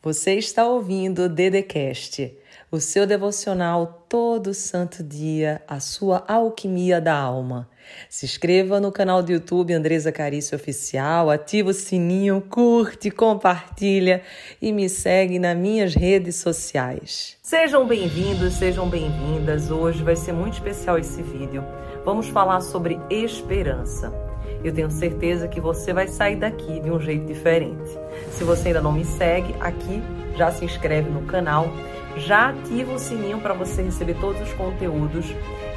Você 0.00 0.34
está 0.34 0.64
ouvindo 0.64 1.24
o 1.24 1.28
Dedecast, 1.28 2.32
o 2.70 2.78
seu 2.78 3.04
devocional 3.04 4.06
todo 4.08 4.54
santo 4.54 5.02
dia, 5.02 5.60
a 5.66 5.80
sua 5.80 6.24
alquimia 6.28 7.00
da 7.00 7.18
alma. 7.18 7.68
Se 8.08 8.24
inscreva 8.24 8.78
no 8.78 8.92
canal 8.92 9.24
do 9.24 9.32
YouTube 9.32 9.72
Andresa 9.72 10.12
Carício 10.12 10.54
Oficial, 10.54 11.30
ativa 11.30 11.70
o 11.70 11.74
sininho, 11.74 12.40
curte, 12.48 13.10
compartilha 13.10 14.22
e 14.62 14.72
me 14.72 14.88
segue 14.88 15.36
nas 15.36 15.56
minhas 15.56 15.96
redes 15.96 16.36
sociais. 16.36 17.36
Sejam 17.42 17.84
bem-vindos, 17.84 18.54
sejam 18.54 18.88
bem-vindas. 18.88 19.68
Hoje 19.68 20.04
vai 20.04 20.14
ser 20.14 20.32
muito 20.32 20.54
especial 20.54 20.96
esse 20.96 21.20
vídeo. 21.22 21.64
Vamos 22.04 22.28
falar 22.28 22.60
sobre 22.60 23.00
esperança. 23.10 24.27
Eu 24.62 24.72
tenho 24.72 24.90
certeza 24.90 25.46
que 25.46 25.60
você 25.60 25.92
vai 25.92 26.08
sair 26.08 26.36
daqui 26.36 26.80
de 26.80 26.90
um 26.90 27.00
jeito 27.00 27.26
diferente. 27.26 27.90
Se 28.32 28.44
você 28.44 28.68
ainda 28.68 28.80
não 28.80 28.92
me 28.92 29.04
segue, 29.04 29.54
aqui 29.60 30.02
já 30.36 30.50
se 30.50 30.64
inscreve 30.64 31.08
no 31.10 31.22
canal, 31.22 31.68
já 32.16 32.50
ativa 32.50 32.92
o 32.92 32.98
sininho 32.98 33.38
para 33.40 33.54
você 33.54 33.82
receber 33.82 34.14
todos 34.14 34.40
os 34.40 34.52
conteúdos 34.54 35.26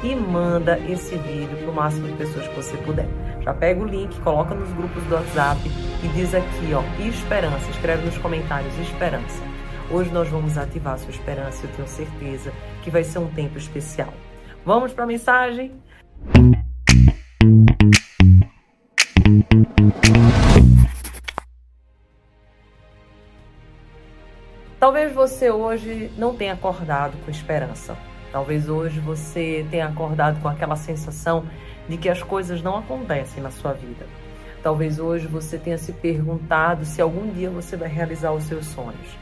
e 0.04 0.16
manda 0.16 0.80
esse 0.90 1.16
vídeo 1.16 1.58
para 1.58 1.70
o 1.70 1.74
máximo 1.74 2.08
de 2.08 2.14
pessoas 2.14 2.48
que 2.48 2.56
você 2.56 2.78
puder. 2.78 3.08
Já 3.42 3.54
pega 3.54 3.82
o 3.82 3.86
link, 3.86 4.20
coloca 4.22 4.54
nos 4.54 4.72
grupos 4.74 5.04
do 5.04 5.16
WhatsApp 5.16 5.62
e 6.04 6.08
diz 6.10 6.34
aqui, 6.34 6.74
ó, 6.74 6.82
esperança, 7.04 7.70
escreve 7.70 8.06
nos 8.06 8.18
comentários 8.18 8.78
esperança. 8.80 9.44
Hoje 9.90 10.12
nós 10.12 10.28
vamos 10.30 10.58
ativar 10.58 10.98
sua 10.98 11.12
esperança, 11.12 11.66
eu 11.66 11.70
tenho 11.76 11.88
certeza 11.88 12.52
que 12.82 12.90
vai 12.90 13.04
ser 13.04 13.20
um 13.20 13.28
tempo 13.28 13.58
especial. 13.58 14.14
Vamos 14.66 14.94
para 14.94 15.04
a 15.04 15.08
mensagem? 15.08 15.72
Talvez 24.82 25.14
você 25.14 25.52
hoje 25.52 26.12
não 26.18 26.36
tenha 26.36 26.54
acordado 26.54 27.16
com 27.24 27.30
esperança. 27.30 27.96
Talvez 28.32 28.68
hoje 28.68 29.00
você 29.00 29.64
tenha 29.70 29.86
acordado 29.86 30.42
com 30.42 30.48
aquela 30.48 30.76
sensação 30.76 31.46
de 31.88 31.98
que 31.98 32.10
as 32.10 32.24
coisas 32.24 32.64
não 32.64 32.80
acontecem 32.80 33.44
na 33.44 33.52
sua 33.52 33.74
vida. 33.74 34.08
Talvez 34.64 34.98
hoje 34.98 35.28
você 35.28 35.60
tenha 35.60 35.78
se 35.78 35.94
perguntado 35.94 36.84
se 36.84 37.00
algum 37.00 37.32
dia 37.32 37.48
você 37.52 37.78
vai 37.78 37.90
realizar 37.90 38.32
os 38.32 38.46
seus 38.46 38.66
sonhos. 38.66 39.20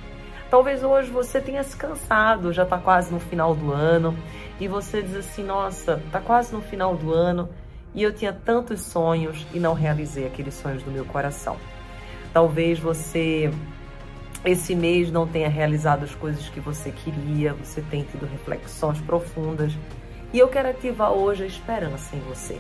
Talvez 0.50 0.82
hoje 0.82 1.12
você 1.12 1.42
tenha 1.42 1.62
se 1.62 1.76
cansado, 1.76 2.54
já 2.54 2.64
está 2.64 2.78
quase 2.78 3.12
no 3.12 3.20
final 3.20 3.54
do 3.54 3.74
ano, 3.74 4.18
e 4.62 4.66
você 4.66 5.02
diz 5.02 5.14
assim: 5.14 5.44
nossa, 5.44 6.02
está 6.06 6.22
quase 6.22 6.54
no 6.54 6.62
final 6.62 6.96
do 6.96 7.12
ano 7.12 7.50
e 7.94 8.02
eu 8.02 8.14
tinha 8.14 8.32
tantos 8.32 8.80
sonhos 8.80 9.46
e 9.54 9.60
não 9.60 9.74
realizei 9.74 10.26
aqueles 10.26 10.54
sonhos 10.54 10.84
do 10.84 10.90
meu 10.92 11.04
coração. 11.04 11.58
Talvez 12.32 12.80
você 12.80 13.52
esse 14.46 14.74
mês 14.74 15.12
não 15.12 15.28
tenha 15.28 15.50
realizado 15.50 16.04
as 16.04 16.16
coisas 16.16 16.48
que 16.50 16.60
você 16.60 16.92
queria, 16.92 17.54
você 17.54 17.82
tem 17.82 18.04
tido 18.04 18.26
reflexões 18.26 19.00
profundas. 19.02 19.74
E 20.32 20.40
eu 20.40 20.48
quero 20.48 20.70
ativar 20.70 21.12
hoje 21.12 21.44
a 21.44 21.48
esperança 21.48 22.16
em 22.16 22.20
você. 22.22 22.58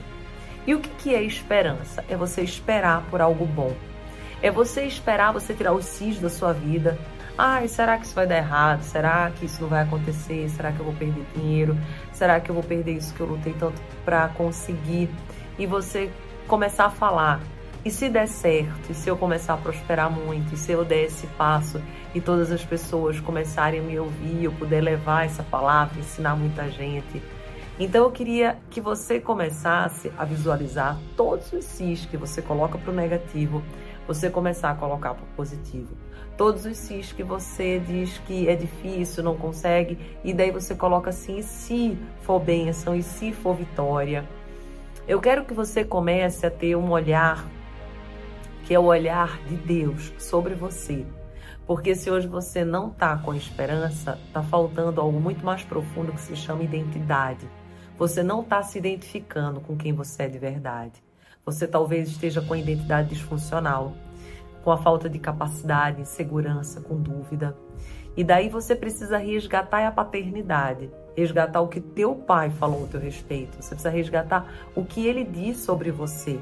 E 0.67 0.75
o 0.75 0.79
que 0.79 1.15
é 1.15 1.21
esperança? 1.21 2.03
É 2.09 2.17
você 2.17 2.41
esperar 2.41 3.03
por 3.09 3.21
algo 3.21 3.45
bom. 3.45 3.73
É 4.41 4.51
você 4.51 4.83
esperar 4.83 5.31
você 5.31 5.53
tirar 5.53 5.73
os 5.73 5.85
cis 5.85 6.19
da 6.19 6.29
sua 6.29 6.53
vida. 6.53 6.97
Ai, 7.37 7.67
será 7.69 7.97
que 7.97 8.05
isso 8.05 8.15
vai 8.15 8.27
dar 8.27 8.37
errado? 8.37 8.81
Será 8.83 9.31
que 9.31 9.45
isso 9.45 9.61
não 9.61 9.69
vai 9.69 9.83
acontecer? 9.83 10.49
Será 10.49 10.73
que 10.73 10.79
eu 10.79 10.85
vou 10.85 10.93
perder 10.93 11.25
dinheiro? 11.35 11.77
Será 12.11 12.39
que 12.39 12.49
eu 12.49 12.55
vou 12.55 12.63
perder 12.63 12.97
isso 12.97 13.13
que 13.13 13.21
eu 13.21 13.27
lutei 13.27 13.53
tanto 13.53 13.81
para 14.03 14.27
conseguir? 14.29 15.09
E 15.57 15.65
você 15.65 16.11
começar 16.47 16.85
a 16.85 16.89
falar 16.89 17.39
e 17.83 17.89
se 17.89 18.09
der 18.09 18.27
certo, 18.27 18.91
e 18.91 18.93
se 18.93 19.09
eu 19.09 19.15
começar 19.15 19.53
a 19.53 19.57
prosperar 19.57 20.11
muito, 20.11 20.53
e 20.53 20.57
se 20.57 20.71
eu 20.71 20.83
der 20.83 21.05
esse 21.05 21.25
passo 21.27 21.81
e 22.13 22.19
todas 22.19 22.51
as 22.51 22.63
pessoas 22.63 23.21
começarem 23.21 23.79
a 23.79 23.83
me 23.83 23.97
ouvir, 23.97 24.43
eu 24.43 24.51
puder 24.51 24.81
levar 24.81 25.25
essa 25.25 25.43
palavra, 25.43 25.97
ensinar 25.97 26.35
muita 26.35 26.69
gente. 26.69 27.21
Então 27.79 28.03
eu 28.03 28.11
queria 28.11 28.57
que 28.69 28.81
você 28.81 29.21
começasse 29.21 30.11
a 30.17 30.25
visualizar 30.25 30.99
todos 31.15 31.53
os 31.53 31.63
cis 31.63 32.05
que 32.05 32.17
você 32.17 32.41
coloca 32.41 32.77
para 32.77 32.91
o 32.91 32.95
negativo, 32.95 33.63
você 34.05 34.29
começar 34.29 34.71
a 34.71 34.75
colocar 34.75 35.13
para 35.13 35.23
o 35.23 35.35
positivo. 35.37 35.95
Todos 36.35 36.65
os 36.65 36.75
cis 36.75 37.13
que 37.13 37.23
você 37.23 37.79
diz 37.79 38.17
que 38.27 38.49
é 38.49 38.55
difícil, 38.55 39.23
não 39.23 39.37
consegue, 39.37 39.97
e 40.21 40.33
daí 40.33 40.51
você 40.51 40.75
coloca 40.75 41.11
assim, 41.11 41.37
e 41.37 41.43
se 41.43 41.97
for 42.23 42.39
bênção, 42.39 42.93
e 42.93 43.01
se 43.01 43.31
for 43.31 43.55
vitória. 43.55 44.27
Eu 45.07 45.21
quero 45.21 45.45
que 45.45 45.53
você 45.53 45.85
comece 45.85 46.45
a 46.45 46.51
ter 46.51 46.75
um 46.75 46.91
olhar 46.91 47.45
que 48.69 48.75
é 48.75 48.79
o 48.79 48.83
olhar 48.83 49.41
de 49.47 49.55
Deus 49.55 50.13
sobre 50.19 50.53
você. 50.53 51.03
Porque 51.65 51.95
se 51.95 52.11
hoje 52.11 52.27
você 52.27 52.63
não 52.63 52.89
está 52.89 53.17
com 53.17 53.33
esperança, 53.33 54.19
está 54.27 54.43
faltando 54.43 55.01
algo 55.01 55.19
muito 55.19 55.43
mais 55.43 55.63
profundo 55.63 56.11
que 56.11 56.21
se 56.21 56.35
chama 56.35 56.61
identidade. 56.61 57.49
Você 57.97 58.21
não 58.21 58.41
está 58.41 58.61
se 58.61 58.77
identificando 58.77 59.59
com 59.59 59.75
quem 59.75 59.91
você 59.91 60.21
é 60.21 60.27
de 60.27 60.37
verdade. 60.37 61.03
Você 61.43 61.65
talvez 61.67 62.09
esteja 62.09 62.43
com 62.43 62.53
a 62.53 62.59
identidade 62.59 63.09
disfuncional, 63.09 63.95
com 64.63 64.69
a 64.69 64.77
falta 64.77 65.09
de 65.09 65.17
capacidade, 65.17 66.01
insegurança, 66.01 66.79
com 66.79 67.01
dúvida. 67.01 67.57
E 68.15 68.23
daí 68.23 68.49
você 68.49 68.75
precisa 68.75 69.17
resgatar 69.17 69.87
a 69.87 69.91
paternidade, 69.91 70.91
resgatar 71.17 71.61
o 71.61 71.69
que 71.69 71.81
teu 71.81 72.13
pai 72.13 72.51
falou 72.51 72.83
a 72.83 72.87
teu 72.87 72.99
respeito. 72.99 73.55
Você 73.59 73.69
precisa 73.69 73.89
resgatar 73.89 74.69
o 74.75 74.85
que 74.85 75.07
ele 75.07 75.23
disse 75.23 75.61
sobre 75.61 75.89
você. 75.89 76.39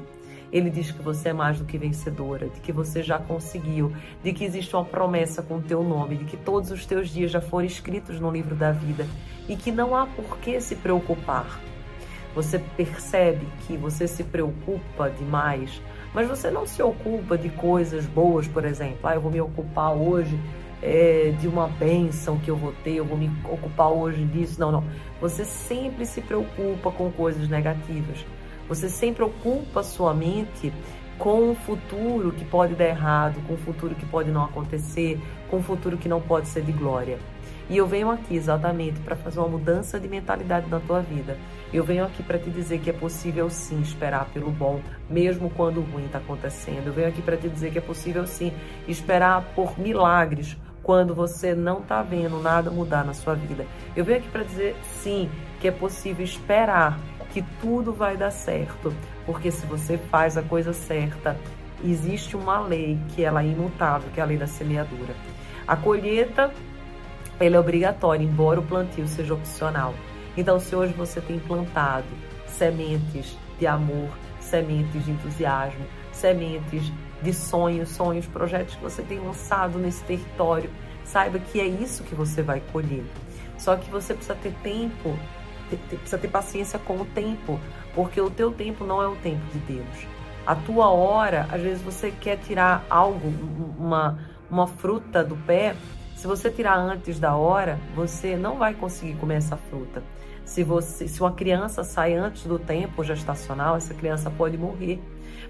Ele 0.50 0.70
diz 0.70 0.90
que 0.90 1.02
você 1.02 1.28
é 1.28 1.32
mais 1.32 1.58
do 1.58 1.64
que 1.64 1.76
vencedora, 1.76 2.48
de 2.48 2.60
que 2.60 2.72
você 2.72 3.02
já 3.02 3.18
conseguiu, 3.18 3.92
de 4.22 4.32
que 4.32 4.44
existe 4.44 4.74
uma 4.74 4.84
promessa 4.84 5.42
com 5.42 5.56
o 5.56 5.62
teu 5.62 5.82
nome, 5.82 6.16
de 6.16 6.24
que 6.24 6.36
todos 6.36 6.70
os 6.70 6.86
teus 6.86 7.10
dias 7.10 7.30
já 7.30 7.40
foram 7.40 7.66
escritos 7.66 8.18
no 8.18 8.30
livro 8.30 8.54
da 8.54 8.72
vida 8.72 9.06
e 9.48 9.56
que 9.56 9.70
não 9.70 9.94
há 9.94 10.06
por 10.06 10.38
que 10.38 10.60
se 10.60 10.76
preocupar. 10.76 11.60
Você 12.34 12.58
percebe 12.76 13.46
que 13.66 13.76
você 13.76 14.06
se 14.06 14.22
preocupa 14.22 15.10
demais, 15.10 15.82
mas 16.14 16.28
você 16.28 16.50
não 16.50 16.66
se 16.66 16.82
ocupa 16.82 17.36
de 17.36 17.48
coisas 17.50 18.06
boas, 18.06 18.46
por 18.46 18.64
exemplo. 18.64 18.98
Ah, 19.02 19.14
eu 19.14 19.20
vou 19.20 19.30
me 19.30 19.40
ocupar 19.40 19.92
hoje 19.92 20.38
é, 20.82 21.34
de 21.40 21.48
uma 21.48 21.68
bênção 21.68 22.38
que 22.38 22.50
eu 22.50 22.56
vou 22.56 22.72
ter, 22.84 22.94
eu 22.94 23.04
vou 23.04 23.18
me 23.18 23.30
ocupar 23.44 23.88
hoje 23.88 24.24
disso. 24.24 24.60
Não, 24.60 24.70
não. 24.70 24.84
Você 25.20 25.44
sempre 25.44 26.06
se 26.06 26.20
preocupa 26.20 26.90
com 26.90 27.10
coisas 27.10 27.48
negativas. 27.48 28.24
Você 28.68 28.88
sempre 28.88 29.22
ocupa 29.22 29.82
sua 29.82 30.12
mente 30.12 30.72
com 31.18 31.50
um 31.50 31.54
futuro 31.54 32.30
que 32.32 32.44
pode 32.44 32.74
dar 32.74 32.86
errado, 32.86 33.42
com 33.46 33.54
um 33.54 33.58
futuro 33.58 33.94
que 33.94 34.06
pode 34.06 34.30
não 34.30 34.44
acontecer, 34.44 35.20
com 35.50 35.56
um 35.56 35.62
futuro 35.62 35.96
que 35.96 36.08
não 36.08 36.20
pode 36.20 36.48
ser 36.48 36.62
de 36.62 36.70
glória. 36.70 37.18
E 37.70 37.76
eu 37.76 37.86
venho 37.86 38.10
aqui 38.10 38.34
exatamente 38.34 38.98
para 39.00 39.16
fazer 39.16 39.40
uma 39.40 39.48
mudança 39.48 40.00
de 40.00 40.08
mentalidade 40.08 40.70
na 40.70 40.80
tua 40.80 41.00
vida. 41.00 41.36
Eu 41.72 41.84
venho 41.84 42.04
aqui 42.04 42.22
para 42.22 42.38
te 42.38 42.48
dizer 42.48 42.80
que 42.80 42.88
é 42.88 42.92
possível 42.92 43.50
sim 43.50 43.80
esperar 43.80 44.26
pelo 44.32 44.50
bom, 44.50 44.80
mesmo 45.10 45.50
quando 45.50 45.78
o 45.78 45.82
ruim 45.82 46.06
está 46.06 46.18
acontecendo. 46.18 46.86
Eu 46.86 46.92
venho 46.92 47.08
aqui 47.08 47.20
para 47.20 47.36
te 47.36 47.48
dizer 47.48 47.70
que 47.70 47.78
é 47.78 47.82
possível 47.82 48.26
sim 48.26 48.52
esperar 48.86 49.42
por 49.54 49.78
milagres 49.78 50.56
quando 50.82 51.14
você 51.14 51.54
não 51.54 51.80
está 51.80 52.02
vendo 52.02 52.40
nada 52.40 52.70
mudar 52.70 53.04
na 53.04 53.12
sua 53.12 53.34
vida. 53.34 53.66
Eu 53.94 54.04
venho 54.04 54.20
aqui 54.20 54.28
para 54.28 54.44
dizer 54.44 54.74
sim 55.02 55.28
que 55.60 55.68
é 55.68 55.72
possível 55.72 56.24
esperar 56.24 56.98
que 57.32 57.42
tudo 57.60 57.92
vai 57.92 58.16
dar 58.16 58.30
certo, 58.30 58.92
porque 59.26 59.50
se 59.50 59.66
você 59.66 59.98
faz 59.98 60.36
a 60.36 60.42
coisa 60.42 60.72
certa, 60.72 61.38
existe 61.84 62.36
uma 62.36 62.60
lei 62.60 62.98
que 63.14 63.22
ela 63.22 63.42
é 63.42 63.46
imutável, 63.46 64.10
que 64.12 64.20
é 64.20 64.22
a 64.22 64.26
lei 64.26 64.36
da 64.36 64.46
semeadura. 64.46 65.14
A 65.66 65.76
colheita 65.76 66.52
ela 67.40 67.56
é 67.56 67.60
obrigatória, 67.60 68.24
embora 68.24 68.58
o 68.58 68.64
plantio 68.64 69.06
seja 69.06 69.34
opcional. 69.34 69.94
Então, 70.36 70.58
se 70.58 70.74
hoje 70.74 70.92
você 70.92 71.20
tem 71.20 71.38
plantado 71.38 72.06
sementes 72.46 73.36
de 73.58 73.66
amor, 73.66 74.08
sementes 74.40 75.04
de 75.04 75.10
entusiasmo, 75.10 75.84
sementes 76.12 76.92
de 77.22 77.32
sonhos, 77.32 77.90
sonhos, 77.90 78.26
projetos 78.26 78.74
que 78.74 78.82
você 78.82 79.02
tem 79.02 79.18
lançado 79.18 79.78
nesse 79.78 80.02
território, 80.04 80.70
saiba 81.04 81.38
que 81.38 81.60
é 81.60 81.66
isso 81.66 82.02
que 82.04 82.14
você 82.14 82.42
vai 82.42 82.60
colher. 82.72 83.04
Só 83.56 83.76
que 83.76 83.90
você 83.90 84.14
precisa 84.14 84.36
ter 84.36 84.52
tempo 84.62 85.18
precisa 85.76 86.18
ter 86.18 86.28
paciência 86.28 86.78
com 86.78 86.96
o 86.96 87.04
tempo, 87.04 87.58
porque 87.94 88.20
o 88.20 88.30
teu 88.30 88.52
tempo 88.52 88.84
não 88.84 89.02
é 89.02 89.06
o 89.06 89.16
tempo 89.16 89.44
de 89.52 89.58
Deus. 89.60 90.06
A 90.46 90.54
tua 90.54 90.88
hora, 90.88 91.46
às 91.50 91.60
vezes 91.60 91.82
você 91.82 92.10
quer 92.10 92.38
tirar 92.38 92.84
algo, 92.88 93.28
uma, 93.78 94.18
uma 94.50 94.66
fruta 94.66 95.22
do 95.22 95.36
pé, 95.36 95.76
se 96.16 96.26
você 96.26 96.50
tirar 96.50 96.76
antes 96.76 97.20
da 97.20 97.36
hora, 97.36 97.78
você 97.94 98.36
não 98.36 98.58
vai 98.58 98.74
conseguir 98.74 99.14
comer 99.14 99.36
essa 99.36 99.56
fruta. 99.56 100.02
Se, 100.44 100.64
você, 100.64 101.06
se 101.06 101.20
uma 101.20 101.32
criança 101.32 101.84
sai 101.84 102.14
antes 102.14 102.44
do 102.44 102.58
tempo 102.58 103.04
gestacional, 103.04 103.76
essa 103.76 103.94
criança 103.94 104.28
pode 104.28 104.58
morrer. 104.58 105.00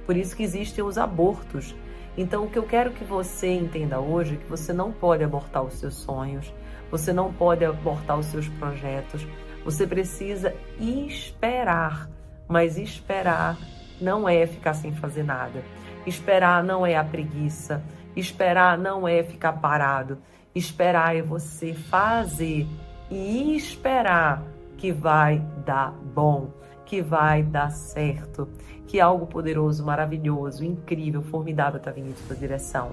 Por 0.04 0.16
isso 0.16 0.36
que 0.36 0.42
existem 0.42 0.84
os 0.84 0.98
abortos. 0.98 1.74
Então, 2.18 2.44
o 2.44 2.50
que 2.50 2.58
eu 2.58 2.64
quero 2.64 2.90
que 2.90 3.04
você 3.04 3.48
entenda 3.48 4.00
hoje 4.00 4.34
é 4.34 4.36
que 4.36 4.50
você 4.50 4.72
não 4.72 4.92
pode 4.92 5.22
abortar 5.22 5.62
os 5.62 5.74
seus 5.74 5.94
sonhos, 5.94 6.52
você 6.90 7.12
não 7.12 7.32
pode 7.32 7.64
abortar 7.64 8.18
os 8.18 8.26
seus 8.26 8.48
projetos, 8.48 9.26
você 9.68 9.86
precisa 9.86 10.54
esperar, 10.80 12.08
mas 12.48 12.78
esperar 12.78 13.58
não 14.00 14.26
é 14.26 14.46
ficar 14.46 14.72
sem 14.72 14.94
fazer 14.94 15.22
nada. 15.22 15.62
Esperar 16.06 16.64
não 16.64 16.86
é 16.86 16.96
a 16.96 17.04
preguiça. 17.04 17.82
Esperar 18.16 18.78
não 18.78 19.06
é 19.06 19.22
ficar 19.22 19.52
parado. 19.52 20.16
Esperar 20.54 21.14
é 21.14 21.20
você 21.20 21.74
fazer 21.74 22.66
e 23.10 23.54
esperar 23.54 24.42
que 24.78 24.90
vai 24.90 25.38
dar 25.66 25.92
bom, 25.92 26.50
que 26.86 27.02
vai 27.02 27.42
dar 27.42 27.70
certo, 27.70 28.48
que 28.86 28.98
algo 28.98 29.26
poderoso, 29.26 29.84
maravilhoso, 29.84 30.64
incrível, 30.64 31.20
formidável 31.20 31.76
está 31.76 31.90
vindo 31.90 32.08
em 32.08 32.16
sua 32.16 32.34
direção. 32.34 32.92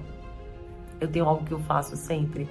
Eu 1.00 1.08
tenho 1.08 1.24
algo 1.24 1.42
que 1.42 1.52
eu 1.52 1.60
faço 1.60 1.96
sempre. 1.96 2.46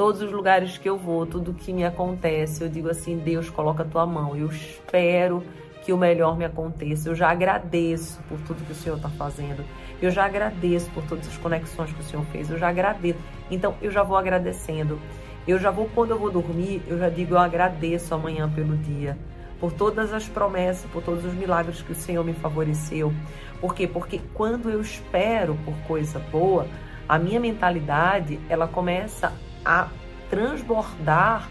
Todos 0.00 0.22
os 0.22 0.32
lugares 0.32 0.78
que 0.78 0.88
eu 0.88 0.96
vou, 0.96 1.26
tudo 1.26 1.52
que 1.52 1.74
me 1.74 1.84
acontece, 1.84 2.64
eu 2.64 2.70
digo 2.70 2.88
assim: 2.88 3.18
Deus, 3.18 3.50
coloca 3.50 3.82
a 3.82 3.86
tua 3.86 4.06
mão. 4.06 4.34
Eu 4.34 4.46
espero 4.46 5.44
que 5.84 5.92
o 5.92 5.98
melhor 5.98 6.38
me 6.38 6.44
aconteça. 6.46 7.10
Eu 7.10 7.14
já 7.14 7.28
agradeço 7.28 8.18
por 8.26 8.40
tudo 8.40 8.64
que 8.64 8.72
o 8.72 8.74
Senhor 8.74 8.96
está 8.96 9.10
fazendo. 9.10 9.62
Eu 10.00 10.10
já 10.10 10.24
agradeço 10.24 10.90
por 10.92 11.04
todas 11.04 11.28
as 11.28 11.36
conexões 11.36 11.92
que 11.92 12.00
o 12.00 12.02
Senhor 12.02 12.24
fez. 12.32 12.48
Eu 12.48 12.56
já 12.56 12.70
agradeço. 12.70 13.18
Então, 13.50 13.74
eu 13.82 13.90
já 13.90 14.02
vou 14.02 14.16
agradecendo. 14.16 14.98
Eu 15.46 15.58
já 15.58 15.70
vou, 15.70 15.86
quando 15.94 16.12
eu 16.12 16.18
vou 16.18 16.30
dormir, 16.30 16.82
eu 16.88 16.98
já 16.98 17.10
digo: 17.10 17.34
eu 17.34 17.38
agradeço 17.38 18.14
amanhã 18.14 18.50
pelo 18.50 18.78
dia. 18.78 19.18
Por 19.60 19.70
todas 19.70 20.14
as 20.14 20.26
promessas, 20.26 20.90
por 20.90 21.02
todos 21.02 21.26
os 21.26 21.34
milagres 21.34 21.82
que 21.82 21.92
o 21.92 21.94
Senhor 21.94 22.24
me 22.24 22.32
favoreceu. 22.32 23.12
Por 23.60 23.74
quê? 23.74 23.86
Porque 23.86 24.18
quando 24.32 24.70
eu 24.70 24.80
espero 24.80 25.58
por 25.62 25.74
coisa 25.86 26.18
boa, 26.32 26.66
a 27.06 27.18
minha 27.18 27.38
mentalidade 27.38 28.40
ela 28.48 28.66
começa 28.66 29.30
a 29.64 29.88
transbordar 30.28 31.48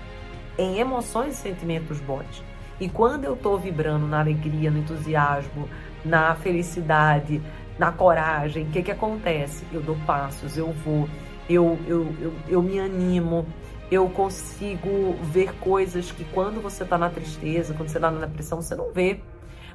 em 0.58 0.80
emoções 0.80 1.36
e 1.36 1.38
sentimentos 1.38 2.00
bons. 2.00 2.44
E 2.80 2.88
quando 2.88 3.26
eu 3.26 3.34
estou 3.34 3.58
vibrando 3.58 4.08
na 4.08 4.20
alegria, 4.20 4.72
no 4.72 4.80
entusiasmo, 4.80 5.68
na 6.04 6.34
felicidade, 6.36 7.42
na 7.78 7.92
coragem, 7.92 8.64
o 8.64 8.70
que, 8.70 8.82
que 8.84 8.92
acontece? 8.92 9.66
Eu 9.72 9.82
dou 9.82 9.98
passos, 10.06 10.58
eu 10.58 10.72
vou, 10.72 11.10
eu, 11.50 11.78
eu, 11.88 12.16
eu, 12.22 12.34
eu 12.48 12.62
me 12.62 12.80
animo, 12.80 13.46
eu 13.92 14.08
consigo 14.10 15.16
ver 15.24 15.54
coisas 15.56 16.12
que 16.12 16.24
quando 16.26 16.62
você 16.62 16.84
está 16.84 16.98
na 16.98 17.10
tristeza, 17.10 17.74
quando 17.74 17.90
você 17.90 17.98
está 17.98 18.12
na 18.12 18.26
depressão, 18.26 18.62
você 18.62 18.76
não 18.76 18.92
vê. 18.94 19.20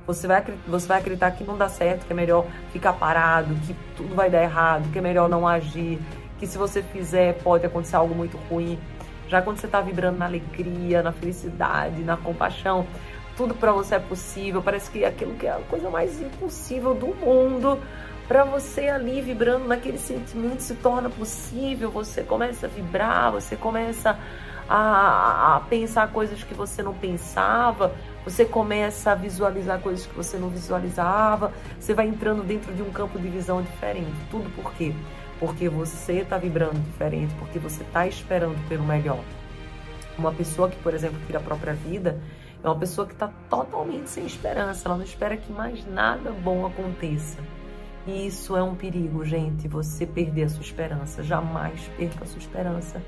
Você 0.07 0.27
vai, 0.27 0.45
você 0.69 0.87
vai 0.87 0.99
acreditar 1.01 1.31
que 1.31 1.45
não 1.45 1.57
dá 1.57 1.69
certo, 1.69 2.07
que 2.07 2.13
é 2.13 2.17
melhor 2.17 2.47
ficar 2.73 2.93
parado, 2.93 3.55
que 3.67 3.75
tudo 3.97 4.15
vai 4.15 4.29
dar 4.29 4.43
errado, 4.43 4.91
que 4.93 4.99
é 4.99 5.03
melhor 5.03 5.31
não 5.31 5.49
agir, 5.49 5.99
que 6.44 6.46
se 6.46 6.58
você 6.58 6.82
fizer 6.82 7.38
pode 7.43 7.64
acontecer 7.64 7.96
algo 7.96 8.14
muito 8.14 8.37
ruim. 8.50 8.79
Já 9.29 9.41
quando 9.41 9.56
você 9.56 9.64
está 9.64 9.81
vibrando 9.81 10.19
na 10.19 10.26
alegria, 10.26 11.02
na 11.02 11.11
felicidade, 11.11 12.02
na 12.02 12.19
compaixão, 12.19 12.87
tudo 13.35 13.55
para 13.55 13.73
você 13.73 13.94
é 13.94 13.99
possível. 13.99 14.61
Parece 14.61 14.91
que 14.91 15.06
aquilo 15.06 15.35
que 15.35 15.46
é 15.46 15.52
a 15.52 15.61
coisa 15.70 15.88
mais 15.88 16.20
impossível 16.20 16.94
do 16.94 17.06
mundo, 17.06 17.81
para 18.29 18.44
você 18.44 18.88
ali 18.88 19.23
vibrando 19.23 19.67
naquele 19.67 19.96
sentimento 19.96 20.61
se 20.61 20.75
torna 20.75 21.08
possível. 21.08 21.91
Você 21.91 22.23
começa 22.23 22.67
a 22.67 22.69
vibrar, 22.69 23.32
você 23.32 23.56
começa 23.56 24.19
a, 24.69 25.56
a 25.56 25.61
pensar 25.61 26.12
coisas 26.12 26.44
que 26.44 26.52
você 26.52 26.82
não 26.82 26.93
pensava. 26.93 27.94
Você 28.25 28.44
começa 28.44 29.12
a 29.12 29.14
visualizar 29.14 29.81
coisas 29.81 30.05
que 30.05 30.14
você 30.14 30.37
não 30.37 30.50
visualizava. 30.50 31.55
Você 31.81 31.94
vai 31.94 32.06
entrando 32.06 32.43
dentro 32.43 32.70
de 32.75 32.82
um 32.82 32.91
campo 32.91 33.19
de 33.19 33.29
visão 33.29 33.62
diferente. 33.62 34.12
Tudo 34.31 34.50
por 34.50 34.75
quê? 34.75 34.93
Porque 35.44 35.69
você 35.69 36.20
está 36.20 36.38
vibrando 36.38 36.81
diferente, 36.81 37.35
porque 37.35 37.58
você 37.58 37.82
está 37.82 38.06
esperando 38.06 38.56
pelo 38.67 38.82
melhor. 38.82 39.23
Uma 40.17 40.32
pessoa 40.32 40.70
que, 40.70 40.76
por 40.76 40.94
exemplo, 40.94 41.19
tira 41.26 41.38
a 41.38 41.43
própria 41.43 41.75
vida 41.75 42.19
é 42.62 42.67
uma 42.67 42.79
pessoa 42.79 43.06
que 43.06 43.12
está 43.12 43.29
totalmente 43.50 44.08
sem 44.08 44.25
esperança, 44.25 44.88
ela 44.88 44.96
não 44.96 45.05
espera 45.05 45.37
que 45.37 45.52
mais 45.52 45.87
nada 45.87 46.31
bom 46.31 46.64
aconteça. 46.64 47.37
E 48.06 48.26
isso 48.26 48.56
é 48.56 48.62
um 48.62 48.75
perigo, 48.75 49.23
gente, 49.23 49.69
você 49.69 50.06
perder 50.06 50.44
a 50.44 50.49
sua 50.49 50.62
esperança. 50.62 51.23
Jamais 51.23 51.91
perca 51.99 52.25
a 52.25 52.26
sua 52.26 52.38
esperança. 52.38 53.02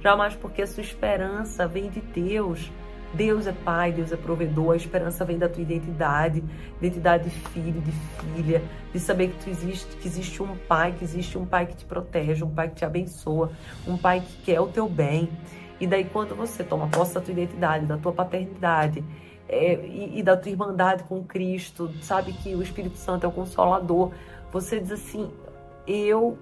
Jamais, 0.00 0.34
porque 0.34 0.62
a 0.62 0.66
sua 0.66 0.82
esperança 0.82 1.68
vem 1.68 1.88
de 1.88 2.00
Deus. 2.00 2.68
Deus 3.14 3.46
é 3.46 3.52
pai, 3.52 3.92
Deus 3.92 4.12
é 4.12 4.16
provedor, 4.16 4.72
a 4.72 4.76
esperança 4.76 5.24
vem 5.24 5.38
da 5.38 5.48
tua 5.48 5.62
identidade, 5.62 6.42
identidade 6.80 7.24
de 7.24 7.30
filho, 7.30 7.80
de 7.80 7.92
filha, 7.92 8.62
de 8.92 9.00
saber 9.00 9.28
que 9.28 9.44
tu 9.44 9.50
existe, 9.50 9.96
que 9.96 10.06
existe 10.06 10.42
um 10.42 10.56
pai, 10.68 10.92
que 10.92 11.04
existe 11.04 11.38
um 11.38 11.46
pai 11.46 11.66
que 11.66 11.76
te 11.76 11.84
protege, 11.84 12.44
um 12.44 12.50
pai 12.50 12.68
que 12.68 12.76
te 12.76 12.84
abençoa, 12.84 13.50
um 13.86 13.96
pai 13.96 14.20
que 14.20 14.42
quer 14.42 14.60
o 14.60 14.66
teu 14.66 14.88
bem. 14.88 15.30
E 15.80 15.86
daí 15.86 16.04
quando 16.04 16.34
você 16.34 16.64
toma 16.64 16.88
posse 16.88 17.14
da 17.14 17.20
tua 17.20 17.32
identidade, 17.32 17.86
da 17.86 17.96
tua 17.96 18.12
paternidade, 18.12 19.04
é, 19.48 19.74
e, 19.74 20.18
e 20.18 20.22
da 20.22 20.36
tua 20.36 20.50
irmandade 20.50 21.04
com 21.04 21.22
Cristo, 21.22 21.90
sabe 22.02 22.32
que 22.32 22.54
o 22.54 22.62
Espírito 22.62 22.96
Santo 22.96 23.24
é 23.24 23.28
o 23.28 23.32
consolador, 23.32 24.10
você 24.52 24.80
diz 24.80 24.92
assim, 24.92 25.30
eu 25.86 26.36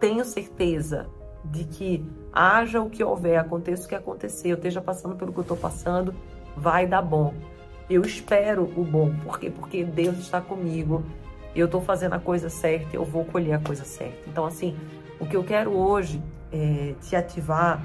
tenho 0.00 0.24
certeza 0.24 1.06
de 1.50 1.64
que 1.64 2.04
haja 2.32 2.80
o 2.80 2.90
que 2.90 3.02
houver, 3.02 3.38
aconteça 3.38 3.86
o 3.86 3.88
que 3.88 3.94
acontecer, 3.94 4.50
eu 4.50 4.56
esteja 4.56 4.80
passando 4.80 5.16
pelo 5.16 5.32
que 5.32 5.38
eu 5.38 5.42
estou 5.42 5.56
passando, 5.56 6.14
vai 6.56 6.86
dar 6.86 7.02
bom. 7.02 7.32
Eu 7.88 8.02
espero 8.02 8.64
o 8.76 8.84
bom, 8.84 9.14
por 9.24 9.38
quê? 9.38 9.50
Porque 9.50 9.84
Deus 9.84 10.18
está 10.18 10.40
comigo, 10.40 11.04
eu 11.54 11.66
estou 11.66 11.80
fazendo 11.80 12.14
a 12.14 12.18
coisa 12.18 12.50
certa, 12.50 12.94
eu 12.94 13.04
vou 13.04 13.24
colher 13.24 13.54
a 13.54 13.58
coisa 13.58 13.84
certa. 13.84 14.18
Então, 14.26 14.44
assim, 14.44 14.76
o 15.18 15.26
que 15.26 15.36
eu 15.36 15.44
quero 15.44 15.72
hoje 15.72 16.22
é, 16.52 16.94
te 17.00 17.16
ativar 17.16 17.80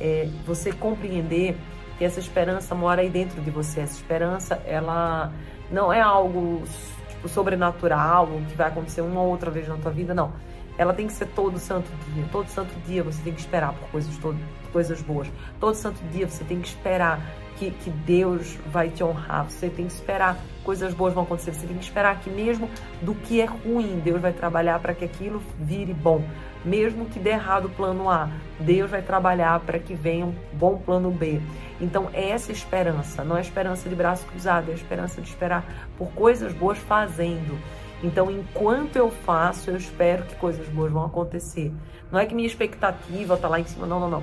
é 0.00 0.28
você 0.44 0.72
compreender 0.72 1.56
que 1.96 2.04
essa 2.04 2.20
esperança 2.20 2.74
mora 2.74 3.00
aí 3.00 3.08
dentro 3.08 3.40
de 3.40 3.50
você. 3.50 3.80
Essa 3.80 3.94
esperança, 3.94 4.60
ela 4.66 5.32
não 5.70 5.90
é 5.90 6.00
algo 6.00 6.62
tipo, 7.08 7.28
sobrenatural, 7.28 8.28
que 8.48 8.54
vai 8.54 8.68
acontecer 8.68 9.00
uma 9.00 9.22
ou 9.22 9.30
outra 9.30 9.50
vez 9.50 9.66
na 9.66 9.76
tua 9.76 9.90
vida, 9.90 10.12
não 10.12 10.32
ela 10.78 10.92
tem 10.92 11.06
que 11.06 11.12
ser 11.12 11.26
todo 11.26 11.58
santo 11.58 11.90
dia. 12.12 12.24
Todo 12.30 12.48
santo 12.48 12.74
dia 12.86 13.02
você 13.02 13.22
tem 13.22 13.32
que 13.32 13.40
esperar 13.40 13.72
por 13.72 13.88
coisas, 13.88 14.16
todo, 14.18 14.38
coisas 14.72 15.00
boas. 15.02 15.28
Todo 15.58 15.74
santo 15.74 16.00
dia 16.10 16.28
você 16.28 16.44
tem 16.44 16.60
que 16.60 16.68
esperar 16.68 17.20
que, 17.56 17.70
que 17.70 17.90
Deus 17.90 18.56
vai 18.70 18.88
te 18.88 19.02
honrar. 19.02 19.50
Você 19.50 19.68
tem 19.68 19.86
que 19.86 19.92
esperar 19.92 20.38
coisas 20.62 20.92
boas 20.92 21.14
vão 21.14 21.22
acontecer. 21.22 21.54
Você 21.54 21.66
tem 21.66 21.76
que 21.76 21.84
esperar 21.84 22.20
que 22.20 22.28
mesmo 22.28 22.68
do 23.00 23.14
que 23.14 23.40
é 23.40 23.44
ruim, 23.44 24.00
Deus 24.04 24.20
vai 24.20 24.32
trabalhar 24.32 24.78
para 24.80 24.94
que 24.94 25.04
aquilo 25.04 25.42
vire 25.58 25.94
bom. 25.94 26.22
Mesmo 26.64 27.06
que 27.06 27.18
dê 27.18 27.30
errado 27.30 27.66
o 27.66 27.70
plano 27.70 28.10
A, 28.10 28.28
Deus 28.58 28.90
vai 28.90 29.00
trabalhar 29.00 29.60
para 29.60 29.78
que 29.78 29.94
venha 29.94 30.26
um 30.26 30.34
bom 30.52 30.76
plano 30.78 31.10
B. 31.10 31.40
Então, 31.80 32.10
é 32.12 32.30
essa 32.30 32.50
esperança, 32.50 33.22
não 33.22 33.36
é 33.36 33.40
esperança 33.40 33.88
de 33.88 33.94
braço 33.94 34.26
cruzado, 34.26 34.70
é 34.70 34.74
esperança 34.74 35.20
de 35.20 35.28
esperar 35.28 35.64
por 35.96 36.08
coisas 36.08 36.52
boas 36.52 36.78
fazendo. 36.78 37.56
Então, 38.02 38.30
enquanto 38.30 38.96
eu 38.96 39.10
faço, 39.10 39.70
eu 39.70 39.76
espero 39.76 40.24
que 40.24 40.34
coisas 40.36 40.68
boas 40.68 40.92
vão 40.92 41.04
acontecer. 41.04 41.72
Não 42.10 42.18
é 42.18 42.26
que 42.26 42.34
minha 42.34 42.46
expectativa 42.46 43.34
está 43.34 43.48
lá 43.48 43.58
em 43.58 43.64
cima, 43.64 43.86
não, 43.86 43.98
não, 43.98 44.10
não. 44.10 44.22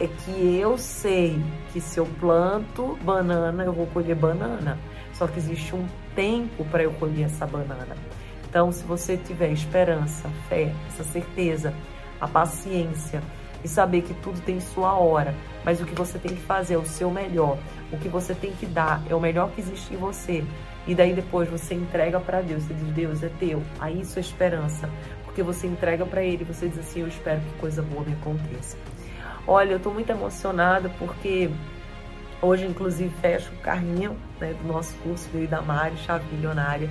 É 0.00 0.06
que 0.06 0.56
eu 0.58 0.76
sei 0.76 1.40
que 1.72 1.80
se 1.80 1.98
eu 1.98 2.06
planto 2.18 2.98
banana, 3.02 3.64
eu 3.64 3.72
vou 3.72 3.86
colher 3.86 4.16
banana. 4.16 4.78
Só 5.12 5.26
que 5.26 5.38
existe 5.38 5.74
um 5.74 5.86
tempo 6.14 6.64
para 6.64 6.82
eu 6.82 6.92
colher 6.94 7.26
essa 7.26 7.46
banana. 7.46 7.96
Então, 8.48 8.72
se 8.72 8.84
você 8.84 9.16
tiver 9.16 9.50
esperança, 9.52 10.28
fé, 10.48 10.74
essa 10.88 11.04
certeza, 11.04 11.72
a 12.20 12.26
paciência 12.26 13.22
e 13.64 13.68
saber 13.68 14.02
que 14.02 14.14
tudo 14.14 14.40
tem 14.40 14.60
sua 14.60 14.94
hora, 14.94 15.34
mas 15.64 15.80
o 15.80 15.84
que 15.84 15.94
você 15.94 16.18
tem 16.18 16.34
que 16.34 16.42
fazer 16.42 16.74
é 16.74 16.78
o 16.78 16.84
seu 16.84 17.10
melhor, 17.10 17.58
o 17.92 17.98
que 17.98 18.08
você 18.08 18.34
tem 18.34 18.52
que 18.52 18.66
dar 18.66 19.02
é 19.08 19.14
o 19.14 19.20
melhor 19.20 19.50
que 19.50 19.60
existe 19.60 19.94
em 19.94 19.96
você. 19.96 20.44
E 20.86 20.94
daí 20.94 21.14
depois 21.14 21.48
você 21.48 21.74
entrega 21.74 22.18
para 22.18 22.40
Deus, 22.40 22.64
você 22.64 22.74
diz: 22.74 22.88
Deus 22.88 23.22
é 23.22 23.30
teu. 23.38 23.62
Aí 23.78 24.00
isso 24.00 24.18
é 24.18 24.20
esperança, 24.20 24.90
porque 25.24 25.42
você 25.42 25.66
entrega 25.66 26.04
para 26.04 26.22
Ele, 26.22 26.44
você 26.44 26.68
diz 26.68 26.78
assim: 26.78 27.00
Eu 27.00 27.08
espero 27.08 27.40
que 27.40 27.60
coisa 27.60 27.82
boa 27.82 28.04
me 28.04 28.14
aconteça. 28.14 28.76
Olha, 29.46 29.72
eu 29.72 29.76
estou 29.76 29.92
muito 29.92 30.10
emocionada 30.10 30.88
porque 30.98 31.50
hoje, 32.40 32.66
inclusive, 32.66 33.12
fecha 33.20 33.50
o 33.52 33.56
carrinho 33.58 34.16
né, 34.40 34.54
do 34.60 34.66
nosso 34.66 34.94
curso 34.98 35.28
do 35.30 35.48
da 35.48 35.62
Mari, 35.62 35.96
Chave 35.98 36.24
Milionária. 36.32 36.88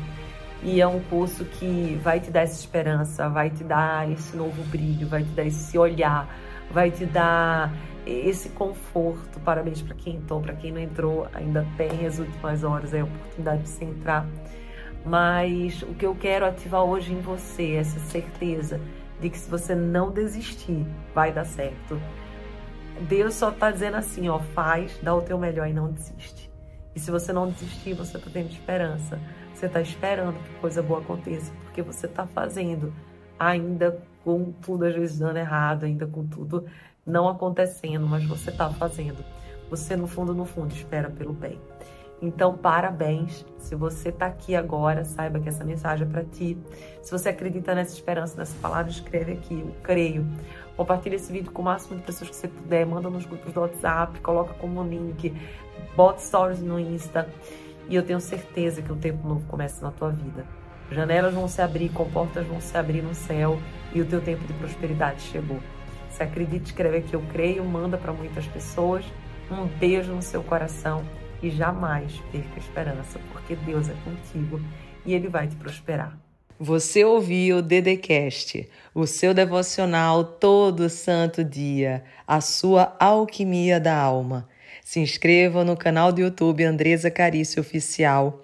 E 0.63 0.79
é 0.79 0.87
um 0.87 0.99
curso 0.99 1.43
que 1.43 1.99
vai 2.03 2.19
te 2.19 2.29
dar 2.29 2.41
essa 2.41 2.59
esperança, 2.59 3.27
vai 3.27 3.49
te 3.49 3.63
dar 3.63 4.09
esse 4.11 4.37
novo 4.37 4.63
brilho, 4.65 5.07
vai 5.07 5.23
te 5.23 5.29
dar 5.29 5.43
esse 5.43 5.75
olhar, 5.77 6.27
vai 6.71 6.91
te 6.91 7.05
dar 7.05 7.71
esse 8.05 8.49
conforto. 8.49 9.39
Parabéns 9.39 9.81
para 9.81 9.95
quem 9.95 10.15
entrou, 10.15 10.41
para 10.41 10.53
quem 10.53 10.71
não 10.71 10.81
entrou, 10.81 11.27
ainda 11.33 11.65
tem 11.77 12.05
as 12.05 12.19
últimas 12.19 12.63
horas, 12.63 12.93
é 12.93 13.01
a 13.01 13.03
oportunidade 13.03 13.63
de 13.63 13.69
se 13.69 13.85
entrar. 13.85 14.25
Mas 15.05 15.81
o 15.83 15.93
que 15.93 16.05
eu 16.05 16.15
quero 16.15 16.45
ativar 16.45 16.83
hoje 16.83 17.13
em 17.13 17.21
você 17.21 17.71
é 17.71 17.75
essa 17.77 17.99
certeza 17.99 18.79
de 19.19 19.29
que 19.29 19.37
se 19.37 19.49
você 19.49 19.75
não 19.75 20.11
desistir, 20.11 20.85
vai 21.13 21.31
dar 21.31 21.45
certo. 21.45 21.99
Deus 23.01 23.33
só 23.35 23.49
está 23.49 23.71
dizendo 23.71 23.97
assim, 23.97 24.29
ó, 24.29 24.39
faz, 24.39 24.99
dá 25.01 25.13
o 25.15 25.21
teu 25.21 25.37
melhor 25.37 25.67
e 25.67 25.73
não 25.73 25.91
desiste. 25.91 26.51
E 26.95 26.99
se 26.99 27.09
você 27.09 27.31
não 27.31 27.49
desistir, 27.49 27.93
você 27.93 28.17
está 28.17 28.29
tendo 28.31 28.49
esperança. 28.49 29.19
Você 29.53 29.65
está 29.65 29.81
esperando 29.81 30.41
que 30.43 30.53
coisa 30.55 30.81
boa 30.81 30.99
aconteça, 30.99 31.51
porque 31.63 31.81
você 31.81 32.05
está 32.05 32.25
fazendo, 32.27 32.93
ainda 33.39 34.01
com 34.23 34.51
tudo 34.51 34.85
às 34.85 34.95
vezes 34.95 35.19
dando 35.19 35.37
errado, 35.37 35.85
ainda 35.85 36.05
com 36.07 36.25
tudo 36.25 36.65
não 37.05 37.27
acontecendo, 37.27 38.07
mas 38.07 38.25
você 38.25 38.49
está 38.49 38.69
fazendo. 38.69 39.23
Você, 39.69 39.95
no 39.95 40.07
fundo, 40.07 40.33
no 40.33 40.45
fundo, 40.45 40.73
espera 40.73 41.09
pelo 41.09 41.33
bem. 41.33 41.59
Então, 42.21 42.55
parabéns. 42.55 43.45
Se 43.57 43.73
você 43.73 44.09
está 44.09 44.27
aqui 44.27 44.55
agora, 44.55 45.03
saiba 45.03 45.39
que 45.39 45.49
essa 45.49 45.63
mensagem 45.63 46.05
é 46.05 46.09
para 46.09 46.23
ti. 46.23 46.57
Se 47.01 47.11
você 47.11 47.29
acredita 47.29 47.73
nessa 47.73 47.95
esperança, 47.95 48.37
nessa 48.37 48.55
palavra, 48.59 48.91
escreve 48.91 49.33
aqui, 49.33 49.59
eu 49.59 49.73
creio. 49.81 50.27
Compartilha 50.77 51.15
esse 51.15 51.31
vídeo 51.31 51.51
com 51.51 51.61
o 51.61 51.65
máximo 51.65 51.97
de 51.97 52.03
pessoas 52.03 52.29
que 52.29 52.35
você 52.35 52.47
puder, 52.47 52.85
manda 52.85 53.09
nos 53.09 53.25
grupos 53.25 53.51
do 53.53 53.61
WhatsApp, 53.61 54.19
coloca 54.19 54.53
como 54.55 54.83
link, 54.83 55.33
bota 55.95 56.19
stories 56.19 56.61
no 56.61 56.79
Insta. 56.79 57.27
E 57.89 57.95
eu 57.95 58.03
tenho 58.03 58.19
certeza 58.19 58.81
que 58.81 58.91
um 58.91 58.97
tempo 58.97 59.27
novo 59.27 59.45
começa 59.47 59.83
na 59.83 59.91
tua 59.91 60.11
vida. 60.11 60.45
Janelas 60.91 61.33
vão 61.33 61.47
se 61.47 61.61
abrir, 61.61 61.89
comportas 61.89 62.45
vão 62.45 62.59
se 62.59 62.77
abrir 62.77 63.01
no 63.01 63.15
céu 63.15 63.57
e 63.93 64.01
o 64.01 64.05
teu 64.05 64.19
tempo 64.21 64.45
de 64.45 64.53
prosperidade 64.53 65.21
chegou. 65.21 65.59
Se 66.09 66.21
acredita, 66.21 66.65
escreve 66.65 66.97
aqui, 66.97 67.13
eu 67.13 67.23
creio, 67.31 67.63
manda 67.63 67.97
para 67.97 68.11
muitas 68.11 68.45
pessoas. 68.45 69.05
Um 69.49 69.65
beijo 69.65 70.11
no 70.11 70.21
seu 70.21 70.43
coração 70.43 71.03
e 71.41 71.49
jamais 71.49 72.13
perca 72.31 72.55
a 72.55 72.59
esperança, 72.59 73.19
porque 73.31 73.55
Deus 73.55 73.89
é 73.89 73.95
contigo 74.03 74.59
e 75.05 75.13
Ele 75.13 75.29
vai 75.29 75.47
te 75.47 75.55
prosperar. 75.55 76.17
Você 76.59 77.03
ouviu 77.03 77.57
o 77.57 77.61
Dedecast, 77.61 78.69
o 78.93 79.07
seu 79.07 79.33
devocional 79.33 80.23
todo 80.23 80.89
santo 80.89 81.43
dia, 81.43 82.03
a 82.27 82.39
sua 82.39 82.95
alquimia 82.99 83.79
da 83.79 83.97
alma. 83.97 84.47
Se 84.83 84.99
inscreva 84.99 85.63
no 85.63 85.75
canal 85.75 86.11
do 86.11 86.21
YouTube 86.21 86.63
Andresa 86.63 87.09
Carício 87.09 87.61
Oficial. 87.61 88.43